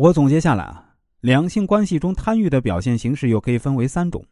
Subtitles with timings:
[0.00, 4.24] 我总结下来啊，两性关系中贪欲的表现形式又可以分为三种：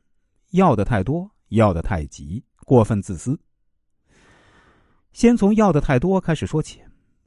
[0.53, 3.39] 要的太多、要的太急、过分自私。
[5.13, 6.81] 先从要的太多开始说起，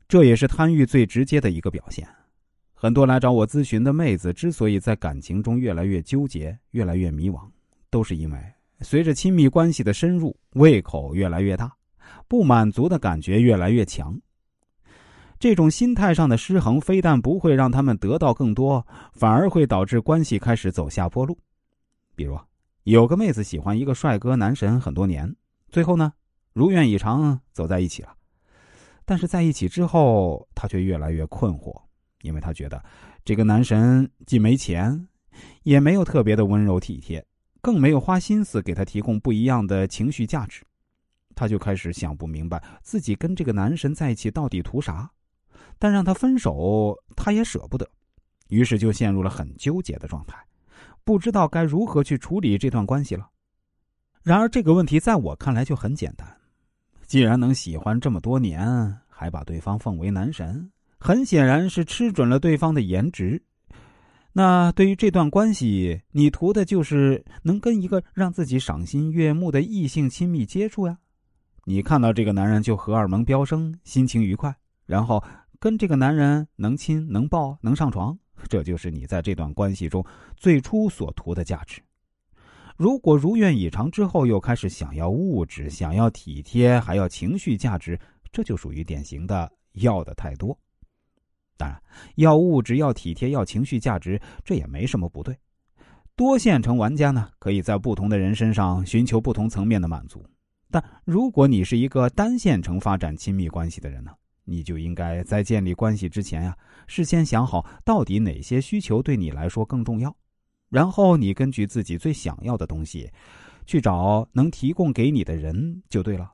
[0.07, 2.07] 这也是贪欲最直接的一个表现。
[2.73, 7.47] 很多来找我咨询的妹子之所以在感情中越来越纠结、越来越迷惘，
[7.91, 8.39] 都是因为
[8.79, 11.71] 随着亲密关系的深入，胃口越来越大，
[12.27, 14.19] 不满足的感觉越来越强。
[15.41, 21.35] 这种心态上的失衡，非但不会让他们得到更多，反而会导致关系开始走下坡路。
[22.15, 22.39] 比如，
[22.83, 25.35] 有个妹子喜欢一个帅哥男神很多年，
[25.69, 26.13] 最后呢，
[26.53, 28.13] 如愿以偿走在一起了。
[29.03, 31.75] 但是在一起之后，她却越来越困惑，
[32.21, 32.79] 因为她觉得
[33.25, 35.07] 这个男神既没钱，
[35.63, 37.25] 也没有特别的温柔体贴，
[37.61, 40.61] 更没有花心思给她提供不一样的情绪价值。
[41.33, 45.09] 她就开始想不明白，自己跟这个男神在一起到底图啥。
[45.81, 47.89] 但让他分手，他也舍不得，
[48.49, 50.37] 于是就陷入了很纠结的状态，
[51.03, 53.27] 不知道该如何去处理这段关系了。
[54.21, 56.37] 然而，这个问题在我看来就很简单：
[57.07, 63.41] 既然能喜欢这么多年，还把对方奉为男神，很显然是吃准了对方的颜值。
[64.33, 70.99] 那对于这段关系，你图的就是能跟一个让自己赏心悦目的异性亲密接触呀？
[71.65, 74.55] 你看到这个男人就荷尔蒙飙升，心情愉快，
[74.85, 75.23] 然后。
[75.61, 78.17] 跟这个男人能亲能抱能上床，
[78.49, 80.03] 这就是你在这段关系中
[80.35, 81.79] 最初所图的价值。
[82.77, 87.99] 如果如愿以偿之后又开始想要物质、想要体贴，还要情绪价值，
[88.31, 90.57] 这就属于典型的要的太多。
[91.57, 91.79] 当然，
[92.15, 95.37] 要物质、要体贴、要情绪价值，这也没什么不对。
[96.15, 100.25] 多线程玩家呢，可以在不同的人身上寻求不同层面的满足。
[100.71, 104.11] 但如果你是一个单线程发展亲密关系的人呢？
[104.43, 110.15] 你就应该在建立关系之前呀，事先想好到底哪些需求对你来说更重要，
[110.69, 113.09] 然后你根据自己最想要的东西，
[113.65, 116.31] 去找能提供给你的人就对了，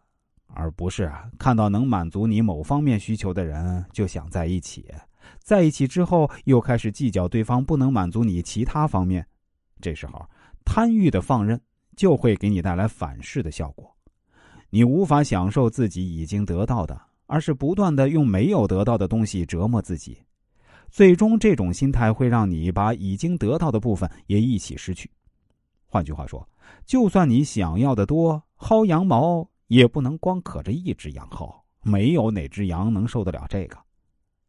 [0.47, 4.85] 而不是啊看到能满足你某方面需求的人就想在一起，
[5.39, 9.27] 在一起之后又开始计较对方不能满足你其他方面，
[9.81, 10.25] 这时候
[10.63, 11.59] 贪欲的放任
[11.95, 13.93] 就会给你带来反噬的效果，
[14.69, 16.99] 你无法享受自己已经得到的。
[17.27, 20.17] 而是不断的用没有得到的东西折磨自己，
[20.89, 25.09] 最终这种心态会让你把已经得到的部分也一起失去。
[25.85, 26.47] 换句话说，
[26.85, 33.77] 就算你想要的多，薅羊毛也不能光可着一只羊薅，没有哪只羊能受得了这个。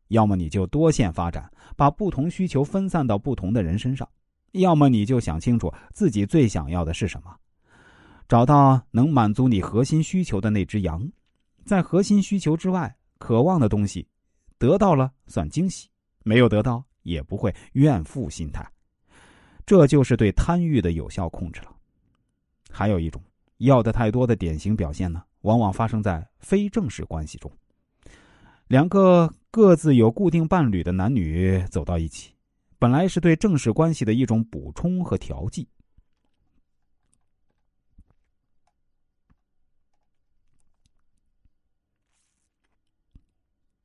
[0.08, 4.06] 要么你就多线发展，把不同需求分散到不同的人身上；
[4.52, 7.36] 要么你就想清楚自己最想要的是什么，
[8.26, 11.06] 找到能满足你核心需求的那只羊。
[11.68, 14.08] 在核心需求之外，渴望的东西，
[14.56, 15.88] 得到了算惊喜，
[16.24, 18.66] 没有得到也不会怨妇心态，
[19.66, 21.76] 这就是对贪欲的有效控制了。
[22.70, 23.22] 还有一种
[23.58, 27.52] 要的太多的典型表现呢，往往发生在非正式关系中。
[28.66, 32.32] 两个各自有固定伴侣的男女走到一起，
[32.78, 35.68] 本来是对正式关系的一种补充和调剂，